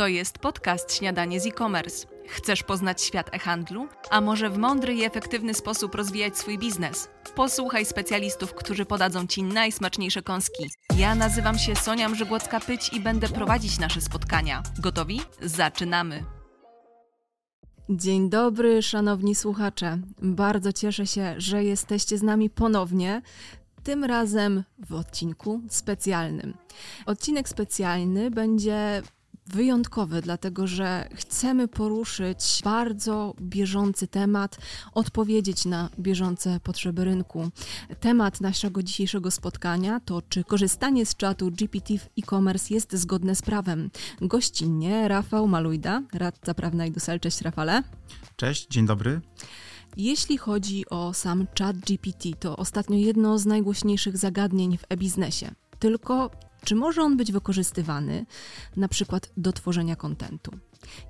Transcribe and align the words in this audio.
To 0.00 0.08
jest 0.08 0.38
podcast 0.38 0.94
Śniadanie 0.94 1.40
z 1.40 1.46
e-commerce. 1.46 2.06
Chcesz 2.28 2.62
poznać 2.62 3.02
świat 3.02 3.34
e-handlu? 3.34 3.88
A 4.10 4.20
może 4.20 4.50
w 4.50 4.58
mądry 4.58 4.94
i 4.94 5.04
efektywny 5.04 5.54
sposób 5.54 5.94
rozwijać 5.94 6.38
swój 6.38 6.58
biznes? 6.58 7.08
Posłuchaj 7.34 7.84
specjalistów, 7.84 8.54
którzy 8.54 8.84
podadzą 8.84 9.26
Ci 9.26 9.42
najsmaczniejsze 9.42 10.22
kąski. 10.22 10.70
Ja 10.96 11.14
nazywam 11.14 11.58
się 11.58 11.76
Sonia 11.76 12.08
Mrzygłocka-Pyć 12.08 12.96
i 12.96 13.00
będę 13.00 13.28
prowadzić 13.28 13.78
nasze 13.78 14.00
spotkania. 14.00 14.62
Gotowi? 14.78 15.20
Zaczynamy! 15.42 16.24
Dzień 17.90 18.30
dobry, 18.30 18.82
szanowni 18.82 19.34
słuchacze. 19.34 19.98
Bardzo 20.22 20.72
cieszę 20.72 21.06
się, 21.06 21.34
że 21.38 21.64
jesteście 21.64 22.18
z 22.18 22.22
nami 22.22 22.50
ponownie 22.50 23.22
tym 23.82 24.04
razem 24.04 24.64
w 24.88 24.94
odcinku 24.94 25.60
specjalnym. 25.68 26.54
Odcinek 27.06 27.48
specjalny 27.48 28.30
będzie 28.30 29.02
wyjątkowy, 29.52 30.22
dlatego 30.22 30.66
że 30.66 31.08
chcemy 31.14 31.68
poruszyć 31.68 32.60
bardzo 32.64 33.34
bieżący 33.40 34.06
temat, 34.06 34.58
odpowiedzieć 34.94 35.64
na 35.64 35.90
bieżące 35.98 36.60
potrzeby 36.60 37.04
rynku. 37.04 37.50
Temat 38.00 38.40
naszego 38.40 38.82
dzisiejszego 38.82 39.30
spotkania 39.30 40.00
to, 40.00 40.22
czy 40.28 40.44
korzystanie 40.44 41.06
z 41.06 41.16
czatu 41.16 41.50
GPT 41.50 41.98
w 41.98 42.08
e-commerce 42.18 42.74
jest 42.74 42.92
zgodne 42.92 43.34
z 43.34 43.42
prawem. 43.42 43.90
Gościnnie 44.20 45.08
Rafał 45.08 45.48
Malujda, 45.48 46.02
radca 46.12 46.54
prawna 46.54 46.86
i 46.86 46.90
Dusel. 46.90 47.20
Cześć 47.20 47.40
Rafale. 47.40 47.82
Cześć, 48.36 48.66
dzień 48.68 48.86
dobry. 48.86 49.20
Jeśli 49.96 50.38
chodzi 50.38 50.84
o 50.90 51.14
sam 51.14 51.46
chat 51.58 51.76
GPT, 51.76 52.28
to 52.40 52.56
ostatnio 52.56 52.96
jedno 52.96 53.38
z 53.38 53.46
najgłośniejszych 53.46 54.16
zagadnień 54.16 54.78
w 54.78 54.84
e-biznesie. 54.88 55.54
Tylko 55.80 56.30
czy 56.64 56.74
może 56.74 57.02
on 57.02 57.16
być 57.16 57.32
wykorzystywany 57.32 58.26
na 58.76 58.88
przykład 58.88 59.30
do 59.36 59.52
tworzenia 59.52 59.96
kontentu? 59.96 60.50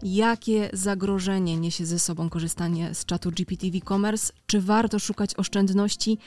Jakie 0.02 0.70
zagrożenie 0.72 1.56
niesie 1.56 1.86
ze 1.86 1.98
sobą 1.98 2.30
korzystanie 2.30 2.94
z 2.94 3.04
czatu 3.04 3.30
GPT 3.30 3.70
w 3.70 3.76
e-commerce? 3.76 4.32
Czy 4.46 4.60
warto 4.60 4.98
szukać 4.98 5.34
oszczędności, 5.34 6.18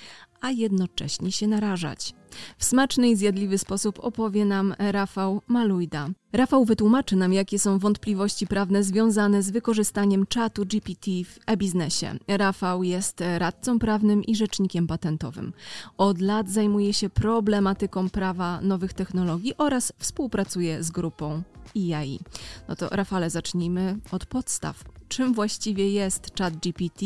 a 0.42 0.52
jednocześnie 0.52 1.32
się 1.32 1.48
narażać? 1.48 2.14
W 2.58 2.66
smaczny 2.66 3.10
i 3.10 3.16
zjadliwy 3.16 3.58
sposób 3.58 4.00
opowie 4.00 4.46
nam 4.46 4.76
Rafał 4.80 5.42
Malujda. 5.48 6.10
Rafał 6.34 6.66
wytłumaczy 6.66 7.16
nam, 7.16 7.34
jakie 7.34 7.60
są 7.60 7.80
wątpliwości 7.80 8.48
prawne 8.48 8.84
związane 8.84 9.44
z 9.44 9.52
wykorzystaniem 9.52 10.26
czatu 10.28 10.66
GPT 10.66 11.12
w 11.26 11.40
e-biznesie. 11.46 12.16
Rafał 12.28 12.84
jest 12.84 13.24
radcą 13.38 13.80
prawnym 13.80 14.24
i 14.24 14.36
rzecznikiem 14.36 14.88
patentowym. 14.88 15.54
Od 15.98 16.22
lat 16.22 16.50
zajmuje 16.50 16.94
się 16.94 17.10
problematyką 17.10 18.10
prawa 18.10 18.62
nowych 18.62 18.94
technologii 18.94 19.54
oraz 19.58 19.94
współpracuje 20.00 20.84
z 20.84 20.92
grupą 20.92 21.44
IAI. 21.76 22.20
No 22.68 22.76
to 22.76 22.90
Rafale, 22.90 23.30
zacznijmy 23.30 23.98
od 24.12 24.26
podstaw. 24.26 24.84
Czym 25.08 25.34
właściwie 25.34 25.90
jest 25.92 26.38
chat 26.38 26.58
GPT 26.58 27.06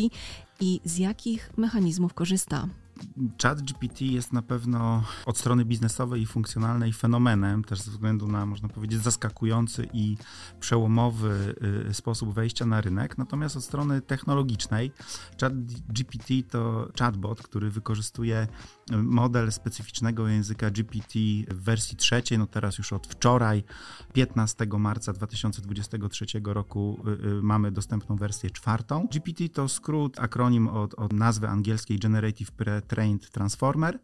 i 0.59 0.79
z 0.85 0.97
jakich 0.97 1.51
mechanizmów 1.57 2.13
korzysta? 2.13 2.67
Chat 3.43 3.61
GPT 3.61 4.05
jest 4.05 4.33
na 4.33 4.41
pewno 4.41 5.03
od 5.25 5.37
strony 5.37 5.65
biznesowej 5.65 6.21
i 6.21 6.25
funkcjonalnej 6.25 6.93
fenomenem, 6.93 7.63
też 7.63 7.81
ze 7.81 7.91
względu 7.91 8.27
na, 8.27 8.45
można 8.45 8.69
powiedzieć, 8.69 9.01
zaskakujący 9.01 9.87
i 9.93 10.17
przełomowy 10.59 11.55
y, 11.89 11.93
sposób 11.93 12.33
wejścia 12.33 12.65
na 12.65 12.81
rynek. 12.81 13.17
Natomiast 13.17 13.57
od 13.57 13.63
strony 13.63 14.01
technologicznej, 14.01 14.91
Chat 15.41 15.53
GPT 15.89 16.33
to 16.49 16.87
chatbot, 16.99 17.41
który 17.41 17.69
wykorzystuje 17.69 18.47
model 18.91 19.51
specyficznego 19.51 20.27
języka 20.27 20.71
GPT 20.71 21.19
w 21.47 21.63
wersji 21.63 21.97
trzeciej, 21.97 22.37
no 22.37 22.47
teraz 22.47 22.77
już 22.77 22.93
od 22.93 23.07
wczoraj, 23.07 23.63
15 24.13 24.65
marca 24.79 25.13
2023 25.13 26.25
roku 26.43 26.99
y, 27.23 27.41
mamy 27.41 27.71
dostępną 27.71 28.15
wersję 28.15 28.51
czwartą. 28.51 29.07
GPT 29.11 29.49
to 29.49 29.67
skrót, 29.67 30.19
akronim 30.19 30.67
od, 30.67 30.93
od 30.93 31.13
nazwy 31.13 31.47
angielskiej 31.47 31.99
Generative 31.99 32.51
Pre 32.51 32.81
Trained 32.81 33.31
Transformer. 33.31 33.99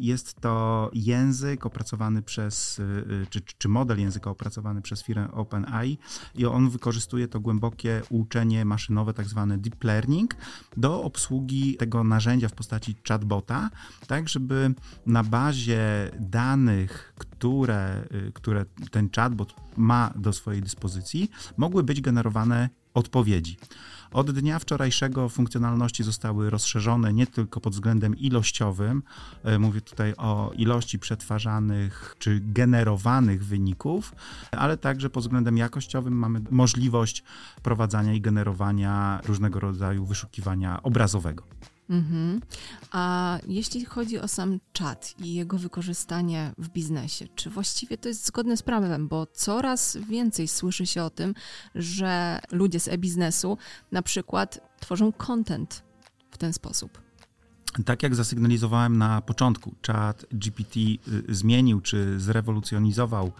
Jest 0.00 0.40
to 0.40 0.90
język 0.94 1.66
opracowany 1.66 2.22
przez, 2.22 2.78
y, 2.78 2.82
y, 2.82 3.26
czy, 3.30 3.40
czy 3.58 3.68
model 3.68 4.00
języka 4.00 4.30
opracowany 4.30 4.82
przez 4.82 5.02
firmę 5.02 5.32
OpenAI 5.32 5.98
i 6.34 6.46
on 6.46 6.70
wykorzystuje 6.70 7.28
to 7.28 7.40
głębokie 7.40 8.02
uczenie 8.08 8.64
maszynowe, 8.64 9.14
tak 9.14 9.26
zwane 9.26 9.58
deep 9.58 9.84
learning, 9.84 10.36
do 10.76 11.02
obsługi 11.02 11.76
tego 11.76 12.04
narzędzia 12.04 12.48
w 12.48 12.52
postaci 12.52 12.96
chatbota, 13.08 13.70
tak 14.06 14.25
żeby 14.28 14.74
na 15.06 15.24
bazie 15.24 16.10
danych, 16.20 17.14
które, 17.18 18.04
y, 18.28 18.32
które 18.32 18.64
ten 18.90 19.08
chatbot 19.16 19.54
ma 19.76 20.12
do 20.16 20.32
swojej 20.32 20.62
dyspozycji, 20.62 21.30
mogły 21.56 21.82
być 21.82 22.00
generowane 22.00 22.68
odpowiedzi. 22.94 23.56
Od 24.12 24.30
dnia 24.30 24.58
wczorajszego 24.58 25.28
funkcjonalności 25.28 26.02
zostały 26.02 26.50
rozszerzone 26.50 27.12
nie 27.12 27.26
tylko 27.26 27.60
pod 27.60 27.72
względem 27.72 28.16
ilościowym, 28.16 29.02
e, 29.44 29.58
mówię 29.58 29.80
tutaj 29.80 30.14
o 30.16 30.52
ilości 30.56 30.98
przetwarzanych 30.98 32.16
czy 32.18 32.40
generowanych 32.42 33.44
wyników, 33.44 34.14
ale 34.50 34.76
także 34.76 35.10
pod 35.10 35.24
względem 35.24 35.56
jakościowym 35.56 36.14
mamy 36.14 36.40
możliwość 36.50 37.24
prowadzenia 37.62 38.14
i 38.14 38.20
generowania 38.20 39.20
różnego 39.26 39.60
rodzaju 39.60 40.06
wyszukiwania 40.06 40.82
obrazowego. 40.82 41.42
Mhm. 41.90 42.40
A 42.90 43.38
jeśli 43.48 43.84
chodzi 43.84 44.18
o 44.18 44.28
sam 44.28 44.60
czat 44.72 45.14
i 45.18 45.34
jego 45.34 45.58
wykorzystanie 45.58 46.52
w 46.58 46.68
biznesie, 46.68 47.28
czy 47.34 47.50
właściwie 47.50 47.98
to 47.98 48.08
jest 48.08 48.26
zgodne 48.26 48.56
z 48.56 48.62
prawem? 48.62 49.08
Bo 49.08 49.26
coraz 49.26 49.96
więcej 49.96 50.48
słyszy 50.48 50.86
się 50.86 51.02
o 51.02 51.10
tym, 51.10 51.34
że 51.74 52.40
ludzie 52.52 52.80
z 52.80 52.88
e-biznesu 52.88 53.58
na 53.92 54.02
przykład 54.02 54.76
tworzą 54.80 55.12
content 55.12 55.82
w 56.30 56.38
ten 56.38 56.52
sposób. 56.52 57.05
Tak 57.84 58.02
jak 58.02 58.14
zasygnalizowałem 58.14 58.98
na 58.98 59.20
początku, 59.20 59.74
czat 59.82 60.26
GPT 60.32 60.80
y, 60.80 60.98
zmienił 61.28 61.80
czy 61.80 62.20
zrewolucjonizował 62.20 63.32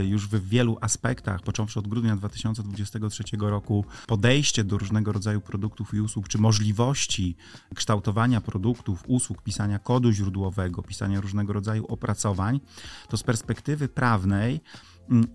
y, 0.00 0.04
już 0.04 0.28
w 0.28 0.48
wielu 0.48 0.78
aspektach, 0.80 1.42
począwszy 1.42 1.78
od 1.78 1.88
grudnia 1.88 2.16
2023 2.16 3.24
roku, 3.40 3.84
podejście 4.06 4.64
do 4.64 4.78
różnego 4.78 5.12
rodzaju 5.12 5.40
produktów 5.40 5.94
i 5.94 6.00
usług, 6.00 6.28
czy 6.28 6.38
możliwości 6.38 7.36
kształtowania 7.74 8.40
produktów, 8.40 9.04
usług, 9.06 9.42
pisania 9.42 9.78
kodu 9.78 10.12
źródłowego, 10.12 10.82
pisania 10.82 11.20
różnego 11.20 11.52
rodzaju 11.52 11.86
opracowań, 11.86 12.60
to 13.08 13.16
z 13.16 13.22
perspektywy 13.22 13.88
prawnej 13.88 14.60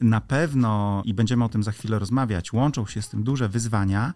na 0.01 0.22
pewno, 0.22 1.01
i 1.06 1.13
będziemy 1.13 1.44
o 1.44 1.50
tym 1.50 1.63
za 1.63 1.72
chwilę 1.72 2.00
rozmawiać, 2.00 2.53
łączą 2.53 2.85
się 2.85 3.01
z 3.01 3.09
tym 3.09 3.23
duże 3.23 3.50
wyzwania, 3.50 4.13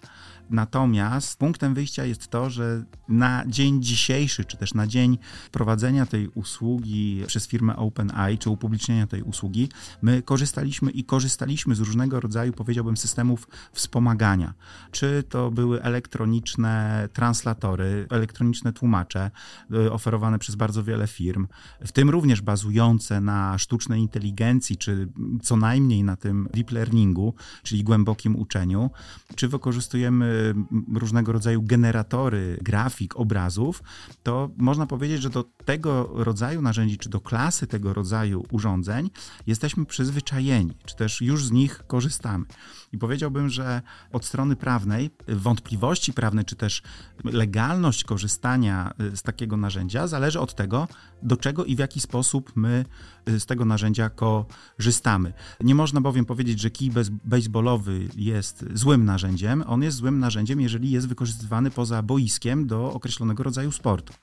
Natomiast 0.50 1.40
punktem 1.40 1.74
wyjścia 1.74 2.06
jest 2.06 2.28
to, 2.28 2.50
że 2.50 2.84
na 3.10 3.44
dzień 3.48 3.84
dzisiejszy, 3.84 4.46
czy 4.46 4.58
też 4.58 4.74
na 4.74 4.88
dzień 4.88 5.18
prowadzenia 5.52 6.06
tej 6.06 6.28
usługi 6.28 7.24
przez 7.28 7.48
firmę 7.48 7.76
OpenAI, 7.76 8.38
czy 8.38 8.50
upublicznienia 8.50 9.08
tej 9.08 9.22
usługi, 9.22 9.70
my 10.02 10.22
korzystaliśmy 10.22 10.92
i 10.92 11.04
korzystaliśmy 11.04 11.76
z 11.76 11.80
różnego 11.80 12.20
rodzaju, 12.20 12.54
powiedziałbym, 12.54 12.98
systemów 12.98 13.48
wspomagania. 13.72 14.54
Czy 14.92 15.24
to 15.30 15.52
były 15.52 15.84
elektroniczne 15.84 17.10
translatory, 17.14 18.08
elektroniczne 18.10 18.74
tłumacze 18.74 19.32
y, 19.74 19.92
oferowane 19.92 20.40
przez 20.40 20.56
bardzo 20.56 20.84
wiele 20.84 21.08
firm, 21.08 21.48
w 21.86 21.92
tym 21.92 22.10
również 22.10 22.42
bazujące 22.42 23.22
na 23.22 23.58
sztucznej 23.58 24.02
inteligencji, 24.02 24.78
czy 24.78 25.08
co 25.48 25.58
najmniej 25.58 26.04
na 26.04 26.16
tym 26.16 26.50
deep 26.54 26.72
learningu, 26.72 27.34
czyli 27.64 27.84
głębokim 27.84 28.36
uczeniu, 28.36 28.90
czy 29.36 29.48
wykorzystujemy 29.48 30.54
różnego 30.94 31.32
rodzaju 31.32 31.62
generatory 31.62 32.60
grafik, 32.62 33.16
obrazów, 33.16 33.84
to 34.24 34.50
można 34.58 34.88
powiedzieć, 34.88 35.22
że 35.22 35.30
do 35.30 35.44
tego 35.66 36.10
rodzaju 36.14 36.62
narzędzi, 36.62 36.98
czy 36.98 37.10
do 37.10 37.20
klasy 37.20 37.68
tego 37.68 37.94
rodzaju 37.94 38.46
urządzeń 38.52 39.10
jesteśmy 39.48 39.86
przyzwyczajeni, 39.86 40.74
czy 40.86 40.96
też 40.96 41.22
już 41.22 41.46
z 41.46 41.52
nich 41.52 41.84
korzystamy. 41.88 42.46
I 42.92 42.98
powiedziałbym, 42.98 43.50
że 43.50 43.82
od 44.14 44.26
strony 44.26 44.56
prawnej 44.56 45.12
wątpliwości 45.28 46.14
prawne, 46.14 46.44
czy 46.44 46.56
też 46.56 46.82
legalność 47.24 48.04
korzystania 48.04 48.94
y, 49.14 49.18
z 49.18 49.22
takiego 49.22 49.58
narzędzia 49.58 50.08
zależy 50.08 50.40
od 50.40 50.56
tego, 50.56 50.88
do 51.24 51.38
czego 51.38 51.66
i 51.66 51.76
w 51.76 51.80
jaki 51.80 52.00
sposób 52.00 52.52
my 52.56 52.86
y, 53.30 53.40
z 53.40 53.46
tego 53.46 53.66
narzędzia 53.66 54.10
korzystamy. 54.10 55.34
Nie 55.62 55.76
można 55.76 56.02
bowiem 56.02 56.26
powiedzieć, 56.26 56.60
że 56.60 56.70
kij 56.70 56.92
baseballowy 57.26 58.08
jest 58.16 58.66
złym 58.74 59.06
narzędziem. 59.06 59.64
On 59.68 59.84
jest 59.84 59.98
złym 59.98 60.20
narzędziem, 60.20 60.62
jeżeli 60.62 60.92
jest 60.92 61.08
wykorzystywany 61.08 61.72
poza 61.72 62.02
boiskiem 62.02 62.68
do 62.68 62.94
określonego 62.94 63.44
rodzaju 63.44 63.72
sportu. 63.72 64.14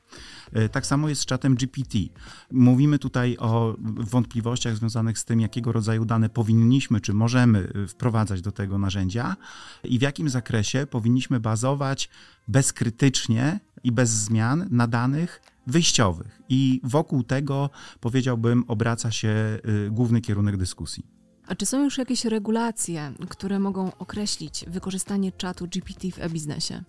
Y, 0.57 0.69
tak 0.69 0.87
samo 0.87 1.09
jest 1.09 1.21
z 1.21 1.27
czatem 1.27 1.55
GPT. 1.55 1.99
Mówimy 2.53 2.99
tutaj 2.99 3.37
o 3.39 3.77
wątpliwościach 3.95 4.77
związanych 4.77 5.19
z 5.19 5.25
tym, 5.25 5.41
jakiego 5.41 5.73
rodzaju 5.73 6.05
dane 6.05 6.29
powinniśmy 6.29 7.01
czy 7.01 7.15
możemy 7.15 7.73
wprowadzać 7.89 8.41
do 8.43 8.53
tego 8.53 8.79
narzędzia 8.79 9.37
i 9.85 9.99
w 9.99 10.03
jakim 10.03 10.29
zakresie 10.29 10.87
powinniśmy 10.91 11.41
bazować 11.41 12.09
bezkrytycznie 12.49 13.61
i 13.85 13.93
bez 13.93 14.11
zmian 14.11 14.69
na 14.71 14.87
danych 14.87 15.43
wyjściowych. 15.67 16.43
I 16.49 16.81
wokół 16.85 17.23
tego, 17.23 17.71
powiedziałbym, 18.01 18.65
obraca 18.69 19.11
się 19.11 19.59
y, 19.87 19.91
główny 19.91 20.21
kierunek 20.21 20.57
dyskusji. 20.57 21.07
A 21.47 21.55
czy 21.55 21.67
są 21.67 21.85
już 21.85 21.99
jakieś 21.99 22.25
regulacje, 22.25 23.13
które 23.29 23.59
mogą 23.59 23.97
określić 23.99 24.65
wykorzystanie 24.69 25.33
czatu 25.33 25.67
GPT 25.67 26.11
w 26.11 26.19
e-biznesie? 26.19 26.85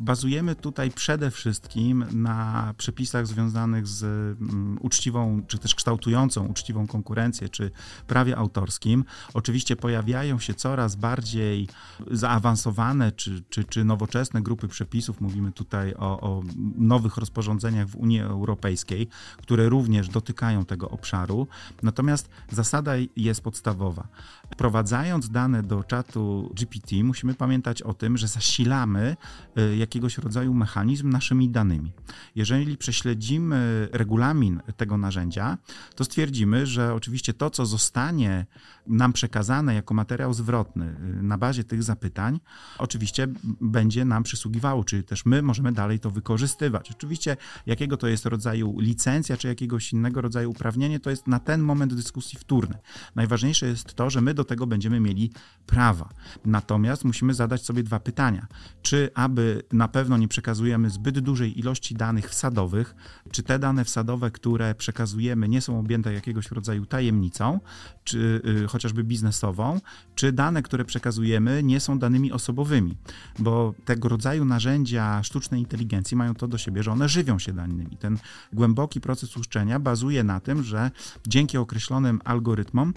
Bazujemy 0.00 0.54
tutaj 0.54 0.90
przede 0.90 1.30
wszystkim 1.30 2.04
na 2.12 2.74
przepisach 2.76 3.26
związanych 3.26 3.86
z 3.86 4.02
um, 4.02 4.78
uczciwą, 4.80 5.42
czy 5.46 5.58
też 5.58 5.74
kształtującą 5.74 6.46
uczciwą 6.46 6.86
konkurencję, 6.86 7.48
czy 7.48 7.70
prawie 8.06 8.36
autorskim. 8.36 9.04
Oczywiście 9.34 9.76
pojawiają 9.76 10.38
się 10.38 10.54
coraz 10.54 10.96
bardziej 10.96 11.68
zaawansowane, 12.10 13.12
czy, 13.12 13.42
czy, 13.48 13.64
czy 13.64 13.84
nowoczesne 13.84 14.42
grupy 14.42 14.68
przepisów. 14.68 15.20
Mówimy 15.20 15.52
tutaj 15.52 15.94
o, 15.94 16.20
o 16.20 16.42
nowych 16.76 17.16
rozporządzeniach 17.16 17.88
w 17.88 17.96
Unii 17.96 18.20
Europejskiej, 18.20 19.08
które 19.36 19.68
również 19.68 20.08
dotykają 20.08 20.64
tego 20.64 20.90
obszaru. 20.90 21.46
Natomiast 21.82 22.28
zasada 22.50 22.92
jest 23.16 23.40
podstawowa. 23.40 24.08
Wprowadzając 24.52 25.28
dane 25.28 25.62
do 25.62 25.84
czatu 25.84 26.52
GPT, 26.54 27.04
musimy 27.04 27.34
pamiętać 27.34 27.82
o 27.82 27.94
tym, 27.94 28.16
że 28.16 28.28
zasilamy 28.28 29.16
y, 29.58 29.76
jakiegoś 29.86 30.18
rodzaju 30.18 30.54
mechanizm 30.54 31.10
naszymi 31.10 31.50
danymi. 31.50 31.92
Jeżeli 32.34 32.76
prześledzimy 32.76 33.88
regulamin 33.92 34.60
tego 34.76 34.98
narzędzia, 34.98 35.58
to 35.94 36.04
stwierdzimy, 36.04 36.66
że 36.66 36.94
oczywiście 36.94 37.34
to, 37.34 37.50
co 37.50 37.66
zostanie 37.66 38.46
nam 38.86 39.12
przekazane 39.12 39.74
jako 39.74 39.94
materiał 39.94 40.34
zwrotny 40.34 40.96
y, 41.18 41.22
na 41.22 41.38
bazie 41.38 41.64
tych 41.64 41.82
zapytań, 41.82 42.40
oczywiście 42.78 43.28
będzie 43.60 44.04
nam 44.04 44.22
przysługiwało, 44.22 44.84
czyli 44.84 45.04
też 45.04 45.26
my 45.26 45.42
możemy 45.42 45.72
dalej 45.72 46.00
to 46.00 46.10
wykorzystywać. 46.10 46.90
Oczywiście, 46.90 47.36
jakiego 47.66 47.96
to 47.96 48.08
jest 48.08 48.26
rodzaju 48.26 48.80
licencja, 48.80 49.36
czy 49.36 49.48
jakiegoś 49.48 49.92
innego 49.92 50.20
rodzaju 50.20 50.50
uprawnienie, 50.50 51.00
to 51.00 51.10
jest 51.10 51.26
na 51.26 51.40
ten 51.40 51.60
moment 51.60 51.94
dyskusji 51.94 52.38
wtórne. 52.38 52.78
Najważniejsze 53.14 53.66
jest 53.66 53.94
to, 53.94 54.10
że 54.10 54.20
my 54.20 54.34
do 54.34 54.44
tego 54.44 54.66
będziemy 54.66 55.00
mieli 55.00 55.32
prawa. 55.66 56.08
Natomiast 56.44 57.04
musimy 57.04 57.34
zadać 57.34 57.64
sobie 57.64 57.82
dwa 57.82 58.00
pytania. 58.00 58.46
Czy 58.82 59.10
aby 59.14 59.62
na 59.76 59.88
pewno 59.88 60.16
nie 60.16 60.28
przekazujemy 60.28 60.90
zbyt 60.90 61.18
dużej 61.18 61.58
ilości 61.58 61.94
danych 61.94 62.30
wsadowych, 62.30 62.94
czy 63.30 63.42
te 63.42 63.58
dane 63.58 63.84
wsadowe, 63.84 64.30
które 64.30 64.74
przekazujemy, 64.74 65.48
nie 65.48 65.60
są 65.60 65.80
objęte 65.80 66.12
jakiegoś 66.12 66.50
rodzaju 66.50 66.86
tajemnicą, 66.86 67.60
czy 68.04 68.40
y, 68.64 68.68
chociażby 68.68 69.04
biznesową, 69.04 69.80
czy 70.14 70.32
dane, 70.32 70.62
które 70.62 70.84
przekazujemy, 70.84 71.62
nie 71.62 71.80
są 71.80 71.98
danymi 71.98 72.32
osobowymi, 72.32 72.96
bo 73.38 73.74
tego 73.84 74.08
rodzaju 74.08 74.44
narzędzia 74.44 75.22
sztucznej 75.22 75.60
inteligencji 75.60 76.16
mają 76.16 76.34
to 76.34 76.48
do 76.48 76.58
siebie, 76.58 76.82
że 76.82 76.92
one 76.92 77.08
żywią 77.08 77.38
się 77.38 77.52
danymi. 77.52 77.96
Ten 77.96 78.18
głęboki 78.52 79.00
proces 79.00 79.36
uczczenia 79.36 79.80
bazuje 79.80 80.24
na 80.24 80.40
tym, 80.40 80.62
że 80.62 80.90
dzięki 81.26 81.58
określonym 81.58 82.20
algorytmom 82.24 82.92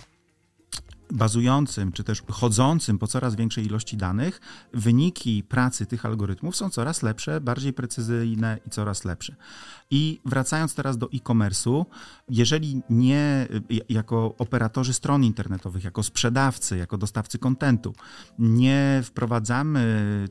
bazującym, 1.13 1.91
czy 1.91 2.03
też 2.03 2.23
chodzącym 2.29 2.97
po 2.97 3.07
coraz 3.07 3.35
większej 3.35 3.65
ilości 3.65 3.97
danych, 3.97 4.41
wyniki 4.73 5.44
pracy 5.44 5.85
tych 5.85 6.06
algorytmów 6.06 6.56
są 6.56 6.69
coraz 6.69 7.03
lepsze, 7.03 7.41
bardziej 7.41 7.73
precyzyjne 7.73 8.59
i 8.67 8.69
coraz 8.69 9.06
lepsze. 9.06 9.35
I 9.91 10.19
wracając 10.25 10.75
teraz 10.75 10.97
do 10.97 11.09
e-commerce'u, 11.13 11.85
jeżeli 12.29 12.81
nie 12.89 13.47
jako 13.89 14.35
operatorzy 14.38 14.94
stron 14.94 15.23
internetowych, 15.23 15.83
jako 15.83 16.03
sprzedawcy, 16.03 16.77
jako 16.77 16.97
dostawcy 16.97 17.39
kontentu, 17.39 17.94
nie 18.39 19.01
wprowadzamy 19.03 19.79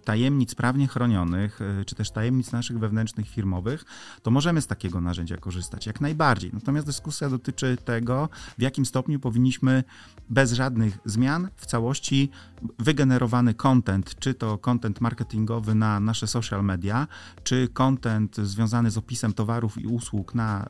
tajemnic 0.04 0.54
prawnie 0.54 0.88
chronionych, 0.88 1.60
e, 1.62 1.84
czy 1.84 1.94
też 1.94 2.10
tajemnic 2.10 2.52
naszych 2.52 2.78
wewnętrznych 2.78 3.28
firmowych, 3.28 3.84
to 4.22 4.30
możemy 4.30 4.60
z 4.60 4.66
takiego 4.66 5.00
narzędzia 5.00 5.36
korzystać 5.36 5.86
jak 5.86 6.00
najbardziej. 6.00 6.50
Natomiast 6.52 6.86
dyskusja 6.86 7.28
dotyczy 7.28 7.76
tego, 7.84 8.28
w 8.58 8.62
jakim 8.62 8.86
stopniu 8.86 9.20
powinniśmy 9.20 9.84
bez 10.30 10.52
żadnych 10.52 10.67
zmian 11.04 11.48
w 11.56 11.66
całości 11.66 12.30
wygenerowany 12.78 13.54
content, 13.54 14.14
czy 14.18 14.34
to 14.34 14.58
content 14.58 15.00
marketingowy 15.00 15.74
na 15.74 16.00
nasze 16.00 16.26
social 16.26 16.64
media, 16.64 17.06
czy 17.42 17.68
content 17.68 18.36
związany 18.36 18.90
z 18.90 18.98
opisem 18.98 19.32
towarów 19.32 19.78
i 19.78 19.86
usług 19.86 20.34
na 20.34 20.68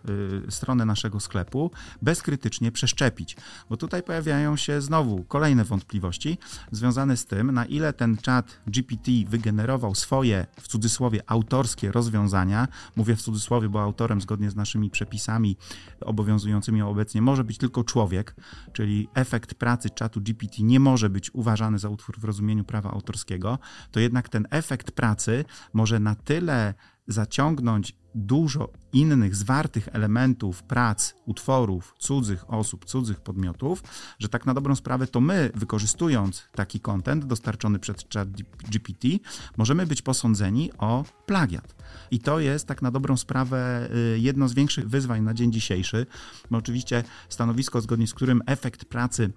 y, 0.48 0.50
stronę 0.50 0.84
naszego 0.84 1.20
sklepu 1.20 1.70
bezkrytycznie 2.02 2.72
przeszczepić. 2.72 3.36
Bo 3.70 3.76
tutaj 3.76 4.02
pojawiają 4.02 4.56
się 4.56 4.80
znowu 4.80 5.24
kolejne 5.24 5.64
wątpliwości 5.64 6.38
związane 6.72 7.16
z 7.16 7.26
tym, 7.26 7.52
na 7.52 7.64
ile 7.64 7.92
ten 7.92 8.16
czat 8.16 8.60
GPT 8.66 9.12
wygenerował 9.26 9.94
swoje, 9.94 10.46
w 10.60 10.68
cudzysłowie, 10.68 11.22
autorskie 11.26 11.92
rozwiązania. 11.92 12.68
Mówię 12.96 13.16
w 13.16 13.22
cudzysłowie, 13.22 13.68
bo 13.68 13.82
autorem 13.82 14.20
zgodnie 14.20 14.50
z 14.50 14.56
naszymi 14.56 14.90
przepisami 14.90 15.56
obowiązującymi 16.00 16.82
obecnie 16.82 17.22
może 17.22 17.44
być 17.44 17.58
tylko 17.58 17.84
człowiek, 17.84 18.34
czyli 18.72 19.08
efekt 19.14 19.54
pracy 19.54 19.87
czatu 19.94 20.20
GPT 20.20 20.62
nie 20.62 20.80
może 20.80 21.10
być 21.10 21.34
uważany 21.34 21.78
za 21.78 21.88
utwór 21.88 22.18
w 22.18 22.24
rozumieniu 22.24 22.64
prawa 22.64 22.90
autorskiego, 22.90 23.58
to 23.90 24.00
jednak 24.00 24.28
ten 24.28 24.46
efekt 24.50 24.90
pracy 24.90 25.44
może 25.72 26.00
na 26.00 26.14
tyle 26.14 26.74
zaciągnąć 27.08 27.96
dużo 28.14 28.72
innych 28.92 29.36
zwartych 29.36 29.88
elementów 29.92 30.62
prac, 30.62 31.14
utworów 31.26 31.94
cudzych 31.98 32.50
osób, 32.50 32.84
cudzych 32.84 33.20
podmiotów, 33.20 33.82
że 34.18 34.28
tak 34.28 34.46
na 34.46 34.54
dobrą 34.54 34.74
sprawę 34.74 35.06
to 35.06 35.20
my, 35.20 35.50
wykorzystując 35.54 36.48
taki 36.54 36.80
kontent 36.80 37.24
dostarczony 37.24 37.78
przez 37.78 37.96
chat 38.14 38.28
GPT, 38.70 39.08
możemy 39.56 39.86
być 39.86 40.02
posądzeni 40.02 40.70
o 40.78 41.04
plagiat. 41.26 41.74
I 42.10 42.18
to 42.18 42.40
jest 42.40 42.66
tak 42.66 42.82
na 42.82 42.90
dobrą 42.90 43.16
sprawę 43.16 43.88
y, 44.14 44.18
jedno 44.18 44.48
z 44.48 44.54
większych 44.54 44.88
wyzwań 44.88 45.22
na 45.22 45.34
dzień 45.34 45.52
dzisiejszy. 45.52 46.06
Bo 46.50 46.58
oczywiście 46.58 47.04
stanowisko, 47.28 47.80
zgodnie 47.80 48.06
z 48.06 48.14
którym 48.14 48.42
efekt 48.46 48.84
pracy 48.84 49.32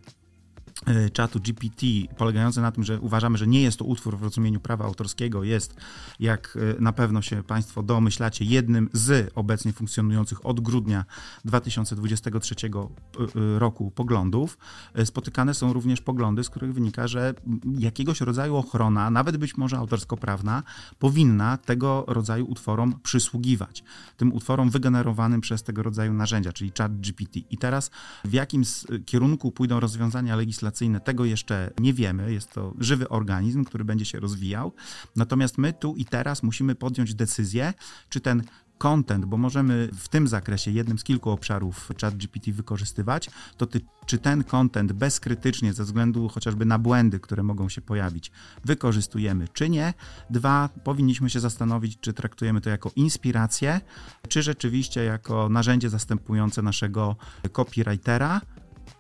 czatu 1.14 1.40
GPT, 1.40 1.86
polegające 2.18 2.62
na 2.62 2.72
tym, 2.72 2.84
że 2.84 3.00
uważamy, 3.00 3.38
że 3.38 3.48
nie 3.48 3.62
jest 3.62 3.80
to 3.80 3.86
utwór 3.86 4.18
w 4.18 4.24
rozumieniu 4.24 4.60
prawa 4.60 4.86
autorskiego, 4.86 5.44
jest, 5.44 5.76
jak 6.20 6.58
e, 6.78 6.82
na 6.82 6.94
pewno 6.94 7.22
się 7.22 7.44
Państwo 7.44 7.84
domyślacie, 7.84 8.46
jednym 8.46 8.90
z 8.94 9.32
obecnie 9.36 9.74
funkcjonujących 9.74 10.46
od 10.46 10.60
grudnia 10.60 11.06
2023 11.46 12.56
e, 12.56 13.60
roku 13.60 13.92
poglądów. 13.92 14.58
Spotykane 15.06 15.54
są 15.54 15.74
również 15.74 16.02
poglądy, 16.02 16.44
z 16.44 16.50
których 16.50 16.74
wynika, 16.74 17.08
że 17.08 17.34
jakiegoś 17.80 18.22
rodzaju 18.22 18.56
ochrona, 18.56 19.10
nawet 19.10 19.38
być 19.38 19.58
może 19.58 19.78
autorsko-prawna, 19.78 20.64
powinna 21.00 21.58
tego 21.58 22.06
rodzaju 22.08 22.46
utworom 22.46 23.00
przysługiwać. 23.04 23.84
Tym 24.18 24.34
utworom 24.34 24.70
wygenerowanym 24.70 25.42
przez 25.42 25.64
tego 25.64 25.84
rodzaju 25.84 26.14
narzędzia, 26.14 26.54
czyli 26.54 26.72
chat 26.78 27.00
GPT. 27.02 27.40
I 27.40 27.58
teraz 27.58 27.92
w 28.26 28.34
jakim 28.34 28.64
kierunku 29.06 29.52
pójdą 29.52 29.80
rozwiązania 29.80 30.36
legislacyjne, 30.36 30.71
tego 31.04 31.26
jeszcze 31.26 31.72
nie 31.80 31.94
wiemy. 31.94 32.34
Jest 32.34 32.52
to 32.54 32.74
żywy 32.80 33.10
organizm, 33.10 33.64
który 33.64 33.86
będzie 33.86 34.06
się 34.06 34.20
rozwijał. 34.20 34.74
Natomiast 35.16 35.58
my 35.58 35.74
tu 35.74 35.96
i 35.96 36.06
teraz 36.06 36.44
musimy 36.44 36.76
podjąć 36.76 37.14
decyzję, 37.14 37.74
czy 38.10 38.20
ten 38.20 38.44
content, 38.82 39.26
bo 39.26 39.38
możemy 39.38 39.90
w 40.00 40.10
tym 40.10 40.28
zakresie, 40.28 40.72
jednym 40.72 41.00
z 41.00 41.04
kilku 41.04 41.30
obszarów 41.30 41.90
ChatGPT 42.02 42.52
wykorzystywać, 42.52 43.30
to 43.58 43.66
ty, 43.66 43.82
czy 44.06 44.18
ten 44.18 44.44
content 44.44 44.92
bezkrytycznie, 44.92 45.74
ze 45.74 45.84
względu 45.84 46.28
chociażby 46.30 46.66
na 46.66 46.80
błędy, 46.80 47.20
które 47.20 47.44
mogą 47.44 47.70
się 47.70 47.82
pojawić, 47.82 48.32
wykorzystujemy, 48.66 49.48
czy 49.54 49.70
nie. 49.70 49.94
Dwa, 50.30 50.70
powinniśmy 50.84 51.30
się 51.30 51.40
zastanowić, 51.40 51.98
czy 52.00 52.14
traktujemy 52.14 52.62
to 52.62 52.70
jako 52.70 52.92
inspirację, 52.96 53.82
czy 54.28 54.44
rzeczywiście 54.44 55.04
jako 55.04 55.50
narzędzie 55.50 55.90
zastępujące 55.90 56.62
naszego 56.62 57.16
copywritera, 57.52 58.42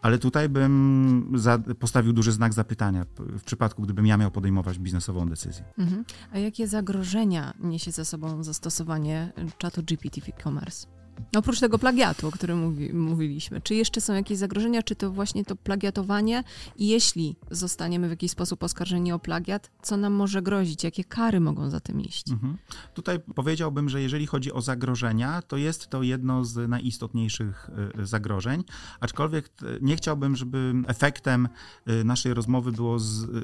ale 0.01 0.17
tutaj 0.17 0.49
bym 0.49 1.33
postawił 1.79 2.13
duży 2.13 2.31
znak 2.31 2.53
zapytania 2.53 3.05
w 3.19 3.43
przypadku, 3.43 3.81
gdybym 3.81 4.05
ja 4.07 4.17
miał 4.17 4.31
podejmować 4.31 4.79
biznesową 4.79 5.29
decyzję. 5.29 5.65
Mhm. 5.77 6.05
A 6.31 6.37
jakie 6.37 6.67
zagrożenia 6.67 7.53
niesie 7.59 7.91
ze 7.91 8.05
sobą 8.05 8.43
zastosowanie 8.43 9.33
czatu 9.57 9.83
GPT 9.83 10.21
w 10.21 10.29
e-commerce? 10.29 11.00
Oprócz 11.37 11.59
tego 11.59 11.79
plagiatu, 11.79 12.27
o 12.27 12.31
którym 12.31 12.59
mówi, 12.59 12.93
mówiliśmy, 12.93 13.61
czy 13.61 13.75
jeszcze 13.75 14.01
są 14.01 14.13
jakieś 14.13 14.37
zagrożenia, 14.37 14.83
czy 14.83 14.95
to 14.95 15.11
właśnie 15.11 15.45
to 15.45 15.55
plagiatowanie? 15.55 16.43
I 16.77 16.87
jeśli 16.87 17.35
zostaniemy 17.51 18.07
w 18.07 18.11
jakiś 18.11 18.31
sposób 18.31 18.63
oskarżeni 18.63 19.11
o 19.11 19.19
plagiat, 19.19 19.71
co 19.81 19.97
nam 19.97 20.13
może 20.13 20.41
grozić? 20.41 20.83
Jakie 20.83 21.03
kary 21.03 21.39
mogą 21.39 21.69
za 21.69 21.79
tym 21.79 22.01
iść? 22.01 22.31
Mhm. 22.31 22.57
Tutaj 22.93 23.19
powiedziałbym, 23.35 23.89
że 23.89 24.01
jeżeli 24.01 24.27
chodzi 24.27 24.53
o 24.53 24.61
zagrożenia, 24.61 25.41
to 25.41 25.57
jest 25.57 25.87
to 25.87 26.03
jedno 26.03 26.45
z 26.45 26.69
najistotniejszych 26.69 27.69
y, 27.99 28.05
zagrożeń, 28.05 28.63
aczkolwiek 28.99 29.49
nie 29.81 29.95
chciałbym, 29.95 30.35
żeby 30.35 30.73
efektem 30.87 31.49
y, 31.89 32.03
naszej 32.03 32.33
rozmowy 32.33 32.71
było 32.71 32.99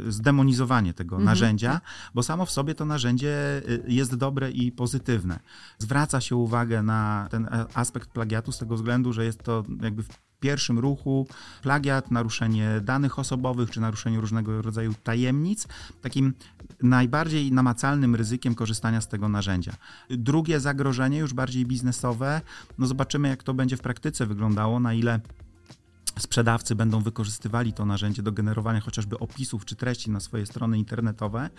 zdemonizowanie 0.07 0.93
tego 0.93 1.15
mhm. 1.15 1.25
narzędzia, 1.25 1.81
bo 2.15 2.23
samo 2.23 2.45
w 2.45 2.51
sobie 2.51 2.75
to 2.75 2.85
narzędzie 2.85 3.61
y, 3.69 3.83
jest 3.87 4.15
dobre 4.15 4.51
i 4.51 4.71
pozytywne. 4.71 5.39
Zwraca 5.77 6.21
się 6.21 6.35
uwagę 6.35 6.83
na 6.83 7.27
ten 7.31 7.47
aspekt 7.73 8.09
plagiatu 8.09 8.51
z 8.51 8.57
tego 8.57 8.75
względu, 8.75 9.13
że 9.13 9.25
jest 9.25 9.43
to 9.43 9.63
jakby 9.81 10.03
w 10.03 10.09
pierwszym 10.39 10.79
ruchu 10.79 11.27
plagiat, 11.61 12.11
naruszenie 12.11 12.81
danych 12.83 13.19
osobowych 13.19 13.71
czy 13.71 13.81
naruszenie 13.81 14.19
różnego 14.19 14.61
rodzaju 14.61 14.93
tajemnic, 15.03 15.67
takim 16.01 16.33
najbardziej 16.83 17.51
namacalnym 17.51 18.15
ryzykiem 18.15 18.55
korzystania 18.55 19.01
z 19.01 19.07
tego 19.07 19.29
narzędzia. 19.29 19.73
Drugie 20.09 20.59
zagrożenie, 20.59 21.17
już 21.17 21.33
bardziej 21.33 21.65
biznesowe, 21.65 22.41
no 22.77 22.87
zobaczymy 22.87 23.27
jak 23.27 23.43
to 23.43 23.53
będzie 23.53 23.77
w 23.77 23.81
praktyce 23.81 24.25
wyglądało, 24.25 24.79
na 24.79 24.93
ile 24.93 25.19
sprzedawcy 26.19 26.75
będą 26.75 27.01
wykorzystywali 27.01 27.73
to 27.73 27.85
narzędzie 27.85 28.23
do 28.23 28.31
generowania 28.31 28.79
chociażby 28.79 29.19
opisów 29.19 29.65
czy 29.65 29.75
treści 29.75 30.11
na 30.11 30.19
swoje 30.19 30.45
strony 30.45 30.77
internetowe 30.77 31.49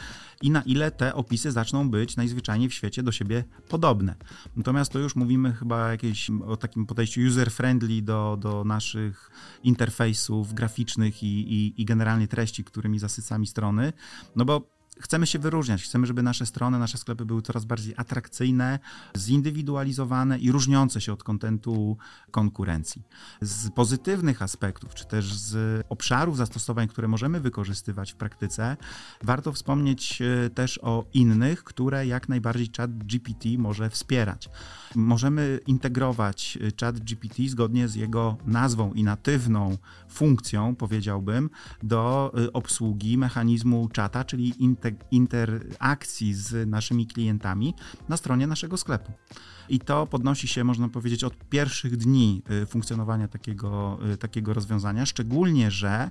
i 0.42 0.50
na 0.50 0.62
ile 0.62 0.90
te 0.90 1.14
opisy 1.14 1.52
zaczną 1.52 1.90
być 1.90 2.16
najzwyczajniej 2.16 2.68
w 2.68 2.74
świecie 2.74 3.02
do 3.02 3.12
siebie 3.12 3.44
podobne. 3.68 4.14
Natomiast 4.56 4.92
to 4.92 4.98
już 4.98 5.16
mówimy 5.16 5.52
chyba 5.52 5.90
jakieś 5.90 6.30
o 6.46 6.56
takim 6.56 6.86
podejściu 6.86 7.20
user-friendly 7.20 8.02
do, 8.02 8.38
do 8.40 8.64
naszych 8.64 9.30
interfejsów 9.62 10.54
graficznych 10.54 11.22
i, 11.22 11.26
i, 11.26 11.82
i 11.82 11.84
generalnie 11.84 12.28
treści, 12.28 12.64
którymi 12.64 12.98
zasycamy 12.98 13.46
strony, 13.46 13.92
no 14.36 14.44
bo 14.44 14.77
chcemy 15.00 15.26
się 15.26 15.38
wyróżniać, 15.38 15.82
chcemy, 15.82 16.06
żeby 16.06 16.22
nasze 16.22 16.46
strony, 16.46 16.78
nasze 16.78 16.98
sklepy 16.98 17.24
były 17.24 17.42
coraz 17.42 17.64
bardziej 17.64 17.94
atrakcyjne, 17.96 18.78
zindywidualizowane 19.16 20.38
i 20.38 20.52
różniące 20.52 21.00
się 21.00 21.12
od 21.12 21.24
kontentu 21.24 21.96
konkurencji. 22.30 23.02
Z 23.40 23.70
pozytywnych 23.70 24.42
aspektów, 24.42 24.94
czy 24.94 25.06
też 25.06 25.34
z 25.34 25.84
obszarów 25.88 26.36
zastosowań, 26.36 26.88
które 26.88 27.08
możemy 27.08 27.40
wykorzystywać 27.40 28.12
w 28.12 28.16
praktyce, 28.16 28.76
warto 29.22 29.52
wspomnieć 29.52 30.22
e, 30.22 30.50
też 30.50 30.80
o 30.82 31.04
innych, 31.14 31.64
które 31.64 32.06
jak 32.06 32.28
najbardziej 32.28 32.70
chat 32.76 33.04
GPT 33.04 33.48
może 33.58 33.90
wspierać. 33.90 34.48
Możemy 34.94 35.60
integrować 35.66 36.58
e, 36.60 36.70
chat 36.80 37.00
GPT 37.00 37.48
zgodnie 37.48 37.88
z 37.88 37.94
jego 37.94 38.36
nazwą 38.46 38.92
i 38.92 39.04
natywną 39.04 39.78
funkcją, 40.08 40.76
powiedziałbym, 40.76 41.50
do 41.82 42.32
e, 42.44 42.52
obsługi 42.52 43.18
mechanizmu 43.18 43.88
czata, 43.92 44.24
czyli 44.24 44.62
integracji 44.62 44.87
interakcji 45.10 46.34
z 46.34 46.68
naszymi 46.68 47.06
klientami 47.06 47.74
na 48.08 48.16
stronie 48.16 48.46
naszego 48.46 48.76
sklepu. 48.76 49.12
I 49.68 49.80
to 49.80 50.06
podnosi 50.06 50.48
się, 50.48 50.64
można 50.64 50.88
powiedzieć, 50.88 51.24
od 51.24 51.48
pierwszych 51.48 51.96
dni 51.96 52.42
y, 52.62 52.66
funkcjonowania 52.66 53.28
takiego, 53.28 53.98
y, 54.12 54.16
takiego 54.16 54.54
rozwiązania, 54.54 55.06
szczególnie, 55.06 55.70
że 55.70 56.10